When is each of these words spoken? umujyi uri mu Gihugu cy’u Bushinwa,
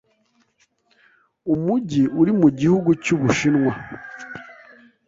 umujyi 1.53 2.03
uri 2.19 2.31
mu 2.39 2.47
Gihugu 2.59 2.89
cy’u 3.03 3.17
Bushinwa, 3.21 3.71